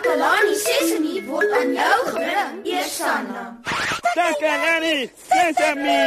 Takalani 0.00 0.54
Sesemi 0.56 1.20
word 1.28 1.50
aan 1.52 1.74
jou 1.76 1.96
gebring, 2.08 2.60
Eersanna. 2.64 3.42
Takalani 4.16 5.10
Sesemi. 5.28 6.00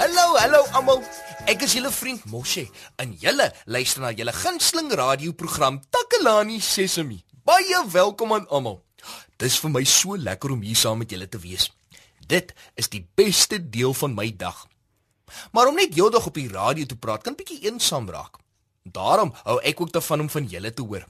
Hallo, 0.00 0.26
hallo 0.40 0.64
almal. 0.72 1.04
Ek 1.44 1.60
is 1.60 1.76
julle 1.76 1.92
vriend 1.92 2.24
Moshe 2.32 2.70
en 2.96 3.12
julle 3.20 3.52
luister 3.68 4.00
na 4.00 4.16
julle 4.16 4.32
gunsteling 4.32 4.96
radioprogram 4.96 5.82
Takalani 5.92 6.56
Sesemi. 6.64 7.20
Baie 7.44 7.84
welkom 7.92 8.32
aan 8.32 8.48
almal. 8.48 8.80
Dis 9.36 9.60
vir 9.60 9.76
my 9.76 9.84
so 9.84 10.16
lekker 10.16 10.56
om 10.56 10.64
hier 10.64 10.86
saam 10.88 11.04
met 11.04 11.12
julle 11.12 11.28
te 11.28 11.44
wees. 11.44 11.68
Dit 12.28 12.52
is 12.76 12.90
die 12.92 13.06
beste 13.16 13.58
deel 13.70 13.94
van 13.96 14.14
my 14.14 14.28
dag. 14.36 14.66
Maar 15.52 15.70
om 15.70 15.76
net 15.76 15.94
heeldag 15.96 16.26
op 16.28 16.36
die 16.36 16.48
radio 16.52 16.86
te 16.86 16.96
praat 16.96 17.24
kan 17.24 17.36
bietjie 17.36 17.60
eensaam 17.64 18.08
raak. 18.12 18.36
Daarom 18.82 19.32
hou 19.44 19.58
ek 19.64 19.80
ook 19.80 19.92
daarvan 19.92 20.24
om 20.24 20.30
van 20.32 20.48
julle 20.48 20.72
te 20.74 20.84
hoor. 20.84 21.06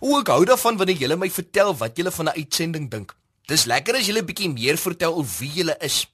O, 0.00 0.18
ek 0.20 0.30
hou 0.32 0.44
daarvan 0.48 0.78
wanneer 0.80 1.00
julle 1.04 1.18
my 1.18 1.28
vertel 1.32 1.74
wat 1.76 1.96
julle 1.96 2.12
van 2.14 2.28
'n 2.28 2.38
uitsending 2.40 2.90
dink. 2.90 3.16
Dis 3.48 3.64
lekker 3.64 3.96
as 3.98 4.06
julle 4.06 4.24
bietjie 4.24 4.48
meer 4.48 4.76
vertel 4.78 5.16
oor 5.16 5.26
wie 5.38 5.50
julle 5.50 5.76
is. 5.80 6.06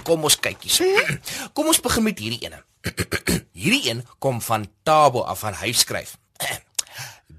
Kom 0.06 0.22
ons 0.24 0.38
kyk 0.38 0.62
hierso. 0.62 0.86
Kom 1.58 1.66
ons 1.74 1.82
begin 1.82 2.06
met 2.06 2.22
hierdie 2.22 2.44
ene. 2.46 2.62
hierdie 3.62 3.82
een 3.90 4.06
kom 4.22 4.38
van 4.46 4.70
Tabo 4.86 5.26
af 5.26 5.42
van 5.42 5.58
hy 5.58 5.74
skryf. 5.74 6.14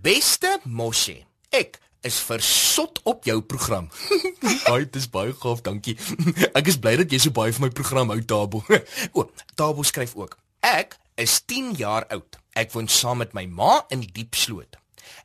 Beste 0.04 0.58
Moshe, 0.68 1.14
ek 1.56 1.78
is 2.04 2.18
versot 2.28 2.98
op 3.08 3.24
jou 3.24 3.38
program. 3.48 3.86
Ai, 4.68 4.82
dit 4.84 4.98
is 5.00 5.06
baie 5.08 5.32
gaaf, 5.32 5.62
dankie. 5.64 5.94
Ek 6.60 6.68
is 6.68 6.76
bly 6.76 6.98
dat 7.00 7.14
jy 7.14 7.22
so 7.24 7.32
baie 7.32 7.54
van 7.56 7.64
my 7.64 7.72
program 7.72 8.12
hou, 8.12 8.18
Tabo. 8.28 8.60
O, 9.16 9.24
Tabo 9.56 9.86
skryf 9.88 10.12
ook. 10.20 10.36
Ek 10.60 10.98
is 11.16 11.38
10 11.48 11.78
jaar 11.80 12.04
oud. 12.12 12.36
Ek 12.52 12.76
woon 12.76 12.92
saam 12.92 13.22
met 13.24 13.32
my 13.32 13.46
ma 13.48 13.78
in 13.96 14.04
die 14.04 14.12
Diepsloot. 14.18 14.76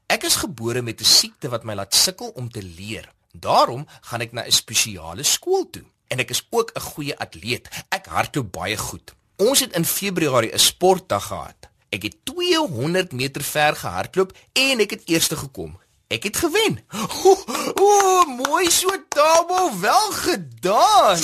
Ek 0.06 0.28
is 0.30 0.38
gebore 0.44 0.84
met 0.86 1.02
'n 1.02 1.10
siekte 1.10 1.50
wat 1.50 1.66
my 1.66 1.74
laat 1.74 1.98
sukkel 1.98 2.30
om 2.38 2.46
te 2.46 2.62
leer. 2.62 3.10
Daarom 3.34 3.82
gaan 4.12 4.22
ek 4.22 4.30
na 4.32 4.46
'n 4.46 4.54
spesiale 4.54 5.26
skool 5.26 5.66
toe 5.74 5.86
en 6.06 6.22
ek 6.22 6.30
is 6.30 6.46
ook 6.54 6.70
'n 6.78 6.86
goeie 6.94 7.18
atleet. 7.18 7.66
Ek 7.90 8.06
hardloop 8.06 8.52
baie 8.54 8.78
goed. 8.78 9.10
Ons 9.42 9.58
het 9.66 9.74
in 9.74 9.84
Februarie 9.84 10.54
'n 10.54 10.62
sportdag 10.62 11.26
gehad. 11.34 11.66
Ek 11.88 12.02
het 12.02 12.16
200 12.24 13.12
meter 13.12 13.42
ver 13.42 13.76
gehardloop 13.76 14.32
en 14.52 14.80
ek 14.84 14.90
het 14.90 15.02
eerste 15.08 15.36
gekom. 15.36 15.78
Ek 16.08 16.22
het 16.24 16.36
gewen. 16.40 16.78
O, 17.24 17.32
o 17.80 18.24
mooi 18.24 18.70
so 18.70 18.92
Tabo, 19.08 19.68
wel 19.80 20.10
gedaan. 20.12 21.20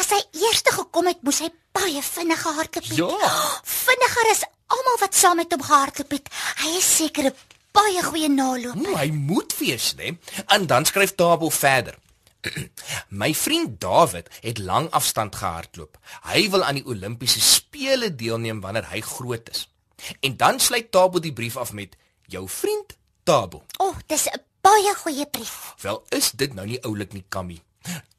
As 0.00 0.08
hy 0.12 0.20
eerste 0.44 0.72
gekom 0.72 1.08
het, 1.08 1.20
moes 1.24 1.42
hy 1.44 1.50
baie 1.76 2.00
vinnig 2.04 2.40
gehardloop 2.40 2.88
het. 2.88 2.96
Ja. 2.96 3.32
Vinniger 3.64 4.30
as 4.32 4.44
almal 4.72 5.00
wat 5.00 5.16
saam 5.16 5.40
met 5.40 5.52
hom 5.52 5.64
gehardloop 5.64 6.16
het. 6.16 6.28
Hy 6.64 6.76
is 6.78 6.88
seker 6.96 7.32
'n 7.32 7.36
baie 7.72 8.02
goeie 8.02 8.28
naloper. 8.28 8.80
Hm, 8.80 8.96
hy 8.96 9.10
moet 9.12 9.52
wees, 9.58 9.94
né? 9.96 10.16
En 10.46 10.66
dan 10.66 10.84
skryf 10.84 11.14
Tabo 11.14 11.48
verder. 11.48 11.96
My 13.22 13.34
vriend 13.34 13.80
David 13.80 14.28
het 14.40 14.58
lang 14.58 14.90
afstand 14.90 15.36
gehardloop. 15.36 15.98
Hy 16.26 16.50
wil 16.50 16.64
aan 16.64 16.80
die 16.80 16.86
Olimpiese 16.86 17.40
spele 17.40 18.14
deelneem 18.14 18.60
wanneer 18.60 18.88
hy 18.90 19.00
groot 19.00 19.50
is. 19.50 19.68
En 20.20 20.36
dan 20.36 20.60
sluit 20.60 20.90
Tabo 20.90 21.18
die 21.22 21.32
brief 21.32 21.56
af 21.56 21.72
met 21.72 21.96
jou 22.26 22.48
vriend 22.48 22.96
Tabo. 23.22 23.62
O, 23.78 23.86
oh, 23.86 23.96
dis 24.06 24.26
'n 24.26 24.42
baie 24.60 24.94
goeie 24.94 25.26
brief. 25.26 25.74
Wel 25.80 26.04
is 26.08 26.30
dit 26.30 26.54
nou 26.54 26.66
nie 26.66 26.82
oulik 26.82 27.12
nie, 27.12 27.24
Kammy. 27.28 27.62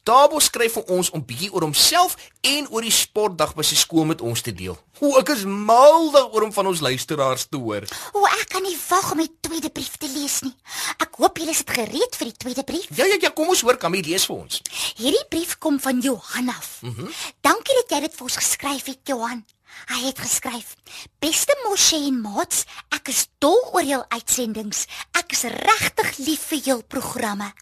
Tabo 0.04 0.40
skryf 0.44 0.74
vir 0.76 0.90
ons 0.92 1.10
om 1.16 1.22
bietjie 1.24 1.48
oor 1.54 1.64
homself 1.64 2.18
en 2.44 2.66
oor 2.76 2.84
die 2.84 2.92
sportdag 2.92 3.54
by 3.56 3.64
sy 3.64 3.78
skool 3.80 4.04
met 4.10 4.22
ons 4.22 4.42
te 4.44 4.52
deel. 4.52 4.76
O, 5.00 5.16
ek 5.20 5.32
is 5.32 5.46
mal 5.48 6.12
daaroor 6.12 6.44
om 6.50 6.52
van 6.52 6.68
ons 6.68 6.82
luisteraars 6.84 7.46
te 7.48 7.60
hoor. 7.60 7.88
O, 8.12 8.26
ek 8.28 8.50
kan 8.52 8.64
nie 8.68 8.76
wag 8.90 9.14
om 9.16 9.22
die 9.24 9.32
tweede 9.40 9.72
brief 9.72 9.96
te 9.96 10.10
lees 10.12 10.42
nie. 10.44 10.52
Ek 11.00 11.16
hoop 11.22 11.33
julle 11.44 11.56
is 11.56 11.64
gereed 11.68 12.16
vir 12.20 12.30
die 12.30 12.38
tweede 12.40 12.64
brief. 12.68 12.88
Ja 12.96 13.08
ja 13.10 13.18
ja, 13.22 13.32
kom 13.36 13.52
ons 13.52 13.64
hoor 13.66 13.78
Kammy 13.80 14.02
lees 14.06 14.26
vir 14.30 14.40
ons. 14.40 14.62
Hierdie 15.00 15.26
brief 15.30 15.58
kom 15.64 15.80
van 15.84 16.00
Johan 16.04 16.50
af. 16.50 16.80
Mm 16.82 16.96
-hmm. 16.96 17.12
Dankie 17.42 17.76
dat 17.82 17.92
jy 17.92 18.00
dit 18.08 18.16
vir 18.16 18.24
ons 18.24 18.40
geskryf 18.40 18.86
het, 18.86 19.00
Johan. 19.04 19.46
Hy 19.88 20.06
het 20.06 20.20
geskryf: 20.20 20.76
"Beste 21.20 21.56
Moshe 21.66 21.96
en 21.96 22.22
Mats, 22.22 22.66
ek 22.90 23.08
is 23.08 23.28
dol 23.38 23.60
oor 23.74 23.84
jou 23.84 24.04
uitsendings. 24.08 24.86
Ek 25.12 25.32
is 25.32 25.44
regtig 25.44 26.18
lief 26.18 26.42
vir 26.48 26.60
jou 26.64 26.84
programme." 26.84 27.54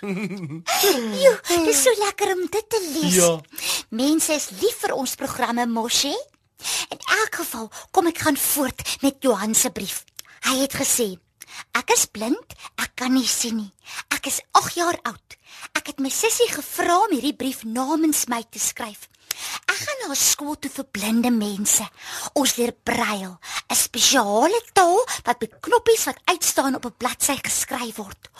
Jo, 1.24 1.32
dit 1.48 1.66
is 1.66 1.82
so 1.82 1.90
lekker 2.04 2.32
om 2.32 2.46
dit 2.50 2.68
te 2.68 2.80
lees. 2.92 3.14
Ja. 3.14 3.40
Mense 3.88 4.32
is 4.32 4.48
lief 4.60 4.76
vir 4.80 4.92
ons 4.92 5.14
programme, 5.14 5.66
Moshe. 5.66 6.12
In 6.88 6.98
elk 6.98 7.34
geval, 7.34 7.70
kom 7.90 8.06
ek 8.06 8.18
gaan 8.18 8.36
voort 8.36 8.82
met 9.00 9.16
Johan 9.20 9.54
se 9.54 9.70
brief. 9.70 10.04
Hy 10.40 10.60
het 10.60 10.74
gesê: 10.74 11.16
"Ek 11.74 11.90
is 11.90 12.06
blind, 12.06 12.54
ek 12.76 12.92
kan 12.94 13.12
nie 13.12 13.26
sien 13.26 13.56
nie. 13.56 13.72
Ek 14.10 14.26
is 14.26 14.40
8 14.52 14.74
jaar 14.74 14.98
oud. 15.02 15.36
Ek 15.76 15.86
het 15.86 16.00
my 16.00 16.10
sussie 16.10 16.48
gevra 16.50 16.98
om 17.04 17.12
hierdie 17.12 17.36
brief 17.36 17.64
namens 17.64 18.26
my 18.28 18.42
te 18.50 18.58
skryf. 18.58 19.08
Ek 19.68 19.76
gaan 19.76 20.08
na 20.08 20.14
skool 20.14 20.56
toe 20.56 20.70
vir 20.70 20.86
blinde 20.96 21.30
mense. 21.30 21.84
Ons 22.34 22.56
leer 22.56 22.72
brail, 22.72 23.36
'n 23.70 23.76
spesiale 23.76 24.60
taal 24.72 25.00
wat 25.24 25.40
met 25.40 25.58
knoppies 25.60 26.06
wat 26.08 26.22
uitstaan 26.24 26.76
op 26.78 26.86
'n 26.86 26.96
bladsy 26.98 27.36
geskryf 27.42 27.96
word. 27.96 28.30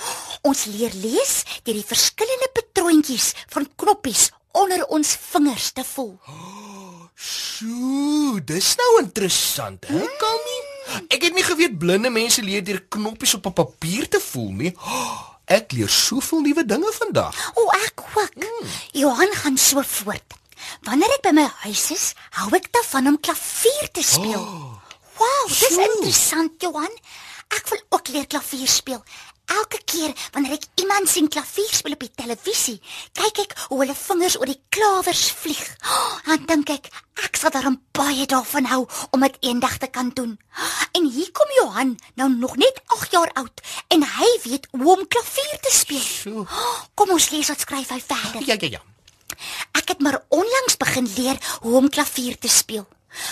Ons 0.43 0.65
leer 0.65 0.95
lees 0.95 1.45
deur 1.65 1.75
die 1.75 1.91
verskillende 1.93 2.49
patroontjies 2.55 3.35
van 3.49 3.69
knoppies 3.77 4.31
onder 4.53 4.87
ons 4.87 5.17
vingers 5.33 5.73
te 5.73 5.85
voel. 5.85 6.15
Sjoe, 7.17 8.41
dis 8.45 8.75
nou 8.77 8.93
interessant, 9.01 9.85
hè, 9.89 10.01
Kammy? 10.21 10.56
Ek 11.09 11.23
het 11.23 11.35
nie 11.35 11.45
geweet 11.47 11.79
blinde 11.79 12.11
mense 12.11 12.43
leer 12.43 12.65
deur 12.65 12.83
knoppies 12.89 13.35
op 13.35 13.47
'n 13.47 13.53
papier 13.53 14.09
te 14.09 14.21
voel 14.21 14.51
nie. 14.53 14.73
Ek 15.57 15.73
leer 15.73 15.89
soveel 15.89 16.41
nuwe 16.43 16.65
dinge 16.67 16.91
vandag. 16.93 17.53
O, 17.55 17.71
ek 17.71 18.03
ook. 18.03 18.35
Mm. 18.35 18.67
Johan 18.93 19.33
gaan 19.33 19.57
so 19.57 19.83
voort. 19.83 20.35
Wanneer 20.83 21.13
ek 21.15 21.23
by 21.23 21.33
my 21.37 21.47
huis 21.63 21.91
is, 21.95 22.07
hou 22.31 22.51
ek 22.57 22.67
daarvan 22.75 23.07
om 23.07 23.21
klavier 23.21 23.91
te 23.93 24.03
speel. 24.03 24.43
Oh, 25.17 25.23
wow, 25.23 25.49
dis 25.49 25.73
so. 25.73 25.81
interessant, 25.81 26.53
Johan. 26.61 26.93
Ek 27.49 27.69
wil 27.71 27.81
ook 27.89 28.09
leer 28.13 28.27
klavier 28.27 28.69
speel. 28.69 29.01
Elke 29.47 29.79
keer 29.89 30.13
wanneer 30.35 30.59
ek 30.59 30.67
iemand 30.83 31.09
sien 31.09 31.29
klavier 31.33 31.73
speel 31.73 31.95
op 31.97 32.03
die 32.05 32.13
televisie, 32.27 32.81
kyk 33.15 33.43
ek 33.45 33.53
hoe 33.69 33.79
hulle 33.83 33.95
vingers 33.95 34.37
oor 34.41 34.51
die 34.51 34.59
klawers 34.75 35.29
vlieg. 35.39 35.63
Oh, 35.87 36.17
dan 36.27 36.47
dink 36.51 36.73
ek, 36.75 36.89
ek 37.23 37.39
sal 37.39 37.55
daarom 37.55 37.79
baie 37.97 38.27
daarvan 38.31 38.67
hou 38.73 38.83
om 39.15 39.23
dit 39.23 39.39
eendag 39.47 39.79
te 39.83 39.91
kan 39.93 40.11
doen. 40.17 40.35
En 40.97 41.07
hier 41.07 41.31
kom 41.37 41.53
Johan, 41.61 41.95
nou 42.19 42.29
nog 42.35 42.57
net 42.59 42.83
8 42.99 43.15
jaar 43.15 43.31
oud, 43.43 43.63
en 43.95 44.03
hy 44.17 44.31
weet 44.49 44.67
hoe 44.75 44.91
om 44.97 45.07
klavier 45.07 45.57
te 45.63 45.73
speel. 45.75 46.03
Sjoe. 46.03 46.43
Oh, 46.43 46.83
kom 46.99 47.15
ons 47.15 47.31
lees 47.31 47.53
wat 47.53 47.63
skryf 47.63 47.95
hy 47.95 48.03
verder. 48.03 48.43
Ja 48.49 48.59
ja 48.59 48.75
ja. 48.79 48.85
Ek 49.77 49.93
het 49.93 50.03
maar 50.03 50.23
onlangs 50.33 50.79
begin 50.81 51.07
leer 51.17 51.39
hoe 51.63 51.77
om 51.79 51.91
klavier 51.93 52.39
te 52.41 52.51
speel. 52.51 52.87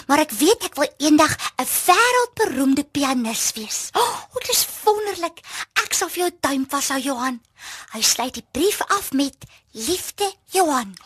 Maar 0.07 0.19
ek 0.19 0.31
weet 0.31 0.65
ek 0.65 0.75
wil 0.75 0.91
eendag 0.99 1.37
'n 1.57 1.69
wêreldberoemde 1.87 2.85
pianis 2.85 3.53
wees. 3.55 3.89
O, 3.93 4.01
oh, 4.01 4.17
dit 4.35 4.49
is 4.49 4.67
wonderlik. 4.85 5.41
Ek 5.85 5.93
sal 5.93 6.09
vir 6.09 6.19
jou 6.19 6.31
duim 6.41 6.67
vashou 6.69 7.01
Johan. 7.01 7.41
Hy 7.93 8.03
sluit 8.03 8.35
die 8.35 8.47
brief 8.51 8.83
af 8.83 9.13
met 9.13 9.37
liefde 9.73 10.33
Johan. 10.53 10.97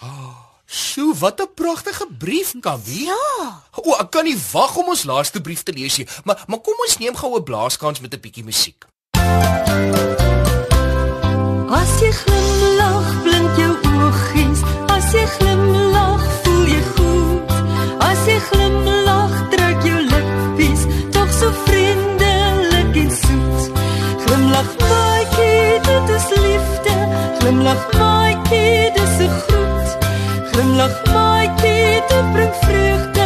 Sjoe, 0.66 1.14
wat 1.19 1.40
'n 1.40 1.54
pragtige 1.54 2.06
brief, 2.19 2.54
Kawie. 2.60 3.04
Ja. 3.04 3.62
O, 3.75 3.94
ek 3.96 4.10
kan 4.10 4.25
nie 4.25 4.38
wag 4.52 4.76
om 4.76 4.88
ons 4.88 5.04
laaste 5.04 5.40
brief 5.40 5.62
te 5.62 5.72
lees 5.72 5.96
nie. 5.96 6.08
Maar 6.24 6.44
maar 6.46 6.60
kom 6.60 6.74
ons 6.78 6.98
neem 6.98 7.16
gou 7.16 7.36
'n 7.36 7.44
blaaskans 7.44 8.00
met 8.00 8.14
'n 8.14 8.20
bietjie 8.20 8.44
musiek. 8.44 8.84
As 11.70 12.00
jy 12.00 12.12
glimlag, 12.12 13.22
blink 13.22 13.56
jou 13.56 13.74
oogies. 13.84 14.60
As 14.88 15.12
jy 15.12 15.26
glimlag, 15.26 16.22
voel 16.42 16.66
jy 16.66 16.82
goed. 16.82 16.97
Jy 18.38 18.44
glimlag, 18.46 19.35
trek 19.52 19.82
jou 19.87 19.99
lippies 20.12 20.85
tog 21.14 21.31
so 21.35 21.50
vriendelik 21.67 22.96
en 23.02 23.11
soet. 23.11 23.82
Glimlag, 24.25 24.70
maatjie, 24.85 25.81
dit 25.88 26.14
is 26.17 26.29
liefde. 26.44 26.96
Glimlag, 27.40 27.85
maatjie, 27.99 28.93
dis 28.96 29.19
'n 29.26 29.31
groet. 29.44 29.88
Glimlag, 30.50 30.96
maatjie, 31.14 32.02
dit 32.08 32.26
bring 32.35 32.55
vreugde 32.64 33.18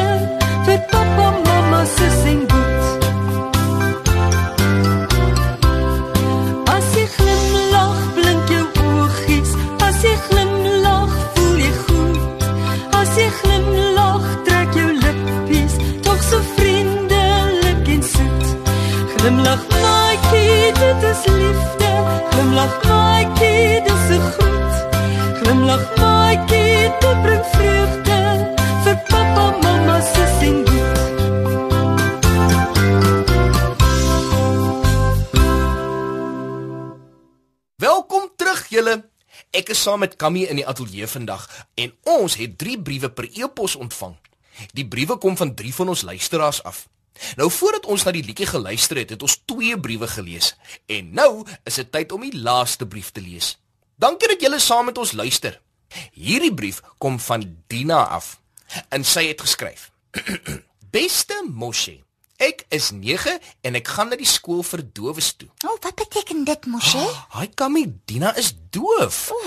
Glimlag, 19.42 19.68
maatjie, 19.68 20.72
dit 20.72 21.02
is 21.02 21.22
liefde. 21.26 21.90
Glimlag, 22.30 22.74
maatjie, 22.86 23.82
dis 23.82 24.06
'n 24.14 24.22
groet. 24.34 24.74
Glimlag, 25.38 25.96
maatjie, 25.96 26.94
dit 27.00 27.22
bring 27.22 27.44
vreugde 27.54 28.18
vir 28.84 28.96
pappa, 29.08 29.46
mamma, 29.62 30.00
sussie 30.00 30.52
en 30.52 30.64
boet. 30.64 30.98
Welkom 37.76 38.32
terug 38.36 38.68
julle. 38.68 39.10
Ek 39.50 39.68
is 39.68 39.82
saam 39.82 39.98
met 39.98 40.16
Kammy 40.16 40.42
in 40.42 40.56
die 40.56 40.66
ateljee 40.66 41.06
vandag 41.06 41.66
en 41.74 41.92
ons 42.02 42.36
het 42.36 42.58
3 42.58 42.82
briewe 42.82 43.10
per 43.10 43.28
e-pos 43.32 43.76
ontvang. 43.76 44.16
Die 44.72 44.88
briewe 44.88 45.18
kom 45.18 45.36
van 45.36 45.54
3 45.54 45.74
van 45.74 45.88
ons 45.88 46.02
luisteraars 46.02 46.62
af. 46.62 46.86
Nou 47.36 47.50
voordat 47.50 47.86
ons 47.86 48.04
na 48.04 48.12
die 48.12 48.24
liedjie 48.24 48.46
geluister 48.48 48.96
het, 49.02 49.10
het 49.10 49.22
ons 49.22 49.36
2 49.46 49.76
briewe 49.80 50.08
gelees 50.08 50.54
en 50.90 51.12
nou 51.14 51.44
is 51.68 51.74
dit 51.80 51.90
tyd 51.92 52.12
om 52.12 52.20
die 52.24 52.38
laaste 52.42 52.86
brief 52.86 53.10
te 53.12 53.20
lees. 53.20 53.56
Dankie 53.96 54.28
dat 54.32 54.40
julle 54.42 54.58
saam 54.60 54.88
met 54.90 54.98
ons 54.98 55.12
luister. 55.12 55.60
Hierdie 56.16 56.54
brief 56.54 56.80
kom 56.98 57.18
van 57.20 57.44
Dina 57.68 58.00
af 58.16 58.38
en 58.88 59.04
sy 59.04 59.26
het 59.28 59.40
geskryf: 59.44 59.90
Beste 60.92 61.36
Moshe, 61.48 61.98
ek 62.42 62.64
is 62.74 62.90
9 62.96 63.36
en 63.68 63.76
ek 63.78 63.88
gaan 63.94 64.10
na 64.10 64.16
die 64.18 64.26
skool 64.28 64.62
vir 64.66 64.82
dowes 64.96 65.30
toe. 65.38 65.48
O, 65.64 65.74
oh, 65.74 65.78
wat 65.84 65.94
beteken 66.00 66.44
dit, 66.48 66.66
Moshe? 66.72 67.00
Haai 67.36 67.48
Kammy, 67.54 67.84
Dina 68.08 68.32
is 68.40 68.54
doof. 68.74 69.28
O. 69.32 69.38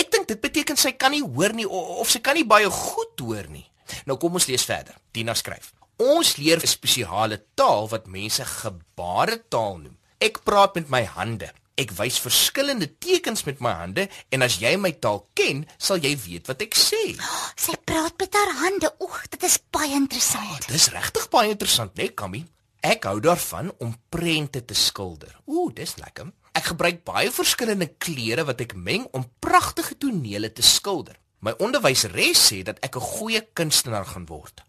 Ek 0.00 0.10
dink 0.12 0.26
dit 0.32 0.40
beteken 0.40 0.76
sy 0.80 0.92
kan 0.98 1.12
nie 1.14 1.22
hoor 1.22 1.52
nie 1.56 1.68
o- 1.68 2.00
of 2.02 2.10
sy 2.10 2.18
kan 2.24 2.34
nie 2.36 2.44
baie 2.48 2.68
goed 2.72 3.20
hoor 3.22 3.46
nie. 3.52 3.66
Nou 4.08 4.16
kom 4.18 4.34
ons 4.40 4.48
lees 4.50 4.64
verder. 4.64 4.96
Dina 5.12 5.34
skryf: 5.36 5.72
Ons 6.00 6.38
leer 6.40 6.56
'n 6.56 6.66
spesiale 6.66 7.36
taal 7.54 7.88
wat 7.92 8.06
mense 8.06 8.44
gebaretaal 8.44 9.76
noem. 9.84 9.98
Ek 10.18 10.42
praat 10.44 10.74
met 10.74 10.88
my 10.88 11.04
hande. 11.04 11.52
Ek 11.76 11.90
wys 11.90 12.18
verskillende 12.18 12.88
tekens 12.98 13.44
met 13.44 13.60
my 13.60 13.72
hande 13.72 14.08
en 14.30 14.42
as 14.42 14.56
jy 14.60 14.76
my 14.76 14.92
taal 14.92 15.28
ken, 15.34 15.66
sal 15.76 15.98
jy 15.98 16.16
weet 16.16 16.46
wat 16.46 16.62
ek 16.62 16.74
sê. 16.74 17.16
Sy 17.64 17.76
praat 17.84 18.16
met 18.18 18.32
haar 18.34 18.52
hande. 18.62 18.94
Oeg, 19.00 19.28
dit 19.28 19.42
is 19.42 19.58
baie 19.70 19.92
interessant. 19.92 20.68
Dis 20.68 20.88
regtig 20.88 21.28
baie 21.28 21.50
interessant, 21.50 21.94
né, 21.96 22.02
nee, 22.02 22.14
Kammy? 22.14 22.46
Ek 22.80 23.04
hou 23.04 23.20
daarvan 23.20 23.68
om 23.78 23.94
prente 24.08 24.64
te 24.64 24.74
skilder. 24.74 25.36
Ooh, 25.46 25.68
dis 25.74 25.96
lekker. 25.96 26.32
Ek 26.56 26.64
gebruik 26.72 27.04
baie 27.04 27.30
verskillende 27.30 27.92
kleure 27.98 28.44
wat 28.44 28.60
ek 28.60 28.74
meng 28.74 29.04
om 29.12 29.28
pragtige 29.38 29.98
tonele 30.00 30.48
te 30.52 30.62
skilder. 30.62 31.20
My 31.40 31.52
onderwyseres 31.60 32.40
sê 32.40 32.62
dat 32.64 32.80
ek 32.80 32.96
'n 32.96 33.00
goeie 33.00 33.40
kunstenaar 33.52 34.06
gaan 34.06 34.26
word. 34.26 34.64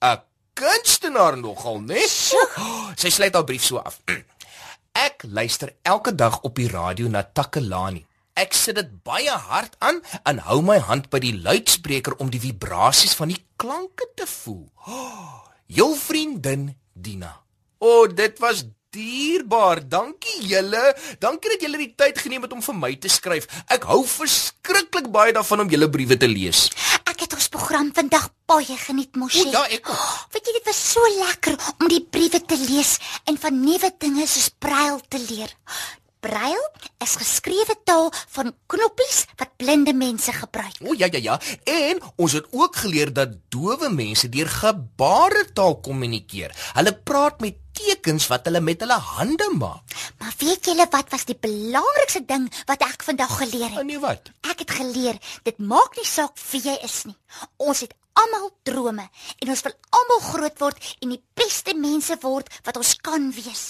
'n 0.00 0.22
Kunstenaar 0.54 1.36
nogal, 1.36 1.80
né? 1.82 1.98
Nee? 1.98 2.06
Sy 3.00 3.10
sluit 3.10 3.34
haar 3.34 3.44
brief 3.44 3.64
so 3.66 3.80
af. 3.82 3.98
Ek 5.06 5.24
luister 5.26 5.74
elke 5.82 6.14
dag 6.14 6.40
op 6.46 6.54
die 6.54 6.68
radio 6.70 7.08
na 7.10 7.24
Takelani. 7.26 8.04
Ek 8.38 8.54
sit 8.54 8.78
dit 8.78 8.92
baie 9.06 9.30
hard 9.30 9.74
aan 9.82 9.98
en 10.30 10.38
hou 10.46 10.60
my 10.62 10.78
hand 10.78 11.10
by 11.10 11.18
die 11.22 11.34
luidspreker 11.34 12.14
om 12.22 12.30
die 12.30 12.42
vibrasies 12.42 13.16
van 13.18 13.34
die 13.34 13.40
klanke 13.58 14.06
te 14.14 14.26
voel. 14.30 14.68
Jou 15.78 15.90
vriendin 15.98 16.70
Dina. 16.94 17.34
O, 17.82 17.90
oh, 17.90 18.06
dit 18.06 18.38
was 18.38 18.62
dierbaar. 18.94 19.82
Dankie 19.90 20.38
julle. 20.46 20.82
Dankie 21.18 21.56
dat 21.56 21.66
julle 21.66 21.82
die 21.82 21.92
tyd 21.98 22.20
geneem 22.22 22.46
het 22.46 22.54
om 22.54 22.62
vir 22.62 22.78
my 22.78 22.92
te 22.94 23.10
skryf. 23.10 23.50
Ek 23.74 23.86
hou 23.90 24.04
verskriklik 24.06 25.10
baie 25.14 25.34
daarvan 25.34 25.66
om 25.66 25.72
julle 25.72 25.90
briewe 25.90 26.18
te 26.20 26.30
lees. 26.30 26.68
Program 27.54 27.92
vandag 27.94 28.32
baie 28.50 28.74
geniet, 28.74 29.14
Moshe. 29.14 29.44
O 29.46 29.50
ja, 29.54 29.62
ek 29.70 29.86
ook. 29.86 30.06
Weet 30.34 30.48
jy 30.48 30.54
dit 30.56 30.64
was 30.66 30.80
so 30.90 31.10
lekker 31.20 31.54
om 31.78 31.86
die 31.92 32.02
briewe 32.02 32.40
te 32.42 32.58
lees 32.58 32.96
en 33.30 33.38
van 33.38 33.60
nuwe 33.62 33.92
dinge 34.02 34.26
soos 34.26 34.48
brail 34.58 34.98
te 35.06 35.20
leer. 35.22 35.52
Brail 36.24 36.58
is 37.04 37.14
geskrewe 37.20 37.76
taal 37.86 38.10
van 38.34 38.50
knoppies 38.72 39.22
wat 39.38 39.54
blinde 39.60 39.94
mense 39.94 40.34
gebruik. 40.34 40.80
O 40.82 40.96
ja 40.98 41.06
ja 41.12 41.20
ja. 41.22 41.38
En 41.62 42.02
ons 42.16 42.34
het 42.34 42.48
ook 42.50 42.82
geleer 42.82 43.12
dat 43.14 43.38
dowe 43.54 43.92
mense 43.92 44.32
deur 44.34 44.50
gebaretaal 44.50 45.78
kommunikeer. 45.84 46.56
Hulle 46.74 46.96
praat 47.06 47.38
met 47.44 47.60
tekens 47.74 48.28
wat 48.30 48.46
hulle 48.48 48.62
met 48.64 48.80
hulle 48.84 48.98
hande 49.16 49.48
maak. 49.58 49.96
Maar 50.20 50.34
weet 50.38 50.70
julle 50.70 50.86
wat 50.90 51.10
was 51.12 51.26
die 51.28 51.38
belangrikste 51.40 52.24
ding 52.28 52.46
wat 52.70 52.82
ek 52.86 53.04
vandag 53.06 53.36
geleer 53.42 53.70
het? 53.70 53.86
nee 53.86 54.00
wat? 54.02 54.30
Ek 54.50 54.64
het 54.64 54.74
geleer 54.80 55.18
dit 55.42 55.58
maak 55.58 55.96
nie 55.98 56.08
saak 56.08 56.38
wie 56.50 56.62
jy 56.64 56.76
is 56.86 57.02
nie. 57.08 57.16
Ons 57.56 57.84
het 57.86 57.94
almal 58.14 58.50
drome 58.62 59.06
en 59.42 59.54
ons 59.54 59.64
wil 59.66 59.78
almal 59.98 60.26
groot 60.30 60.60
word 60.62 60.92
en 61.00 61.14
die 61.16 61.22
beste 61.38 61.74
mense 61.78 62.18
word 62.22 62.52
wat 62.66 62.78
ons 62.80 62.94
kan 63.02 63.30
wees. 63.34 63.64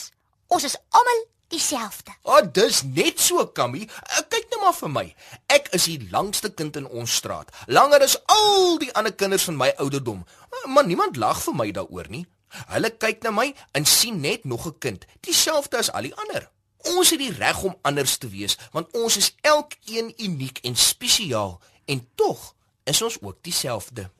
Ons 0.53 0.69
is 0.69 0.77
almal 0.93 1.25
dieselfde. 1.53 2.13
Ah, 2.25 2.39
oh, 2.39 2.43
dis 2.53 2.83
net 2.83 3.21
so, 3.21 3.45
Kammy. 3.57 3.85
Uh, 3.87 4.23
kyk 4.33 4.49
nou 4.53 4.61
maar 4.65 4.77
vir 4.77 4.93
my. 4.93 5.05
Ek 5.53 5.71
is 5.77 5.89
die 5.91 6.09
langste 6.13 6.51
kind 6.57 6.77
in 6.81 6.89
ons 6.89 7.19
straat. 7.21 7.53
Langer 7.71 8.05
as 8.07 8.17
al 8.33 8.79
die 8.83 8.91
ander 8.97 9.15
kinders 9.15 9.47
van 9.49 9.59
my 9.61 9.71
ouderdom. 9.83 10.25
Uh, 10.25 10.65
maar 10.75 10.89
niemand 10.89 11.21
lag 11.21 11.41
vir 11.45 11.57
my 11.61 11.69
daaroor 11.77 12.11
nie. 12.13 12.25
Hulle 12.67 12.91
kyk 12.91 13.23
na 13.23 13.31
my 13.31 13.55
en 13.73 13.87
sien 13.87 14.21
net 14.21 14.45
nog 14.45 14.67
'n 14.67 14.79
kind, 14.79 15.05
dieselfde 15.21 15.79
as 15.79 15.93
al 15.93 16.03
die 16.03 16.15
ander. 16.15 16.51
Ons 16.97 17.11
het 17.11 17.19
die 17.19 17.33
reg 17.33 17.63
om 17.63 17.79
anders 17.83 18.17
te 18.17 18.29
wees, 18.29 18.59
want 18.73 18.91
ons 18.93 19.17
is 19.17 19.35
elkeen 19.41 20.13
uniek 20.17 20.59
en 20.63 20.77
spesiaal 20.77 21.61
en 21.85 22.09
tog 22.15 22.55
is 22.85 23.03
ons 23.03 23.17
ook 23.21 23.37
dieselfde. 23.41 24.11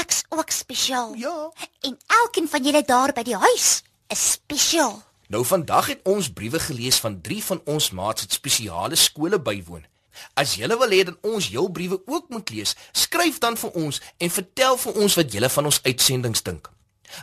Ek's 0.00 0.24
ook 0.28 0.50
spesiaal. 0.50 1.14
Ja. 1.14 1.52
En 1.80 1.98
elkeen 2.06 2.48
van 2.48 2.64
julle 2.64 2.82
daar 2.82 3.12
by 3.12 3.22
die 3.22 3.36
huis 3.36 3.82
is 4.08 4.30
spesiaal. 4.30 5.02
Nou 5.28 5.44
vandag 5.44 5.86
het 5.86 6.00
ons 6.02 6.32
briewe 6.32 6.60
gelees 6.60 6.98
van 7.00 7.20
3 7.20 7.44
van 7.44 7.60
ons 7.64 7.90
maats 7.90 8.22
wat 8.22 8.32
spesiale 8.32 8.94
skole 8.94 9.40
bywoon. 9.40 9.86
As 10.34 10.54
julle 10.54 10.76
wil 10.78 10.92
hê 10.94 11.02
dat 11.04 11.16
ons 11.20 11.48
jou 11.48 11.70
briewe 11.72 12.02
ook 12.06 12.28
moet 12.28 12.50
lees, 12.50 12.76
skryf 12.92 13.38
dan 13.38 13.56
vir 13.56 13.70
ons 13.70 14.00
en 14.18 14.30
vertel 14.30 14.76
vir 14.78 15.00
ons 15.02 15.16
wat 15.18 15.32
julle 15.32 15.50
van 15.56 15.70
ons 15.70 15.80
uitsendings 15.82 16.42
dink. 16.42 16.70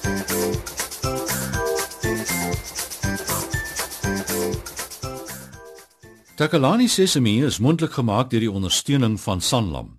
Takalani 6.40 6.88
Sesemi 6.88 7.44
is 7.44 7.58
mondelik 7.60 7.92
gemaak 7.92 8.30
deur 8.30 8.40
die 8.40 8.52
ondersteuning 8.52 9.20
van 9.20 9.42
Sanlam. 9.42 9.99